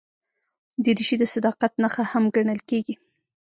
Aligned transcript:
دریشي 0.83 1.15
د 1.19 1.23
صداقت 1.33 1.71
نښه 1.81 2.03
هم 2.11 2.23
ګڼل 2.35 2.59
کېږي. 2.69 2.95